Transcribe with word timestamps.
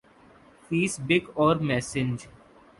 face 0.69 0.99
بک 1.07 1.23
اور 1.33 1.55
messenger 1.55 2.27